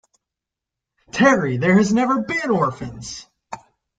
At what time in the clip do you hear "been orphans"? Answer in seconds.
2.23-3.27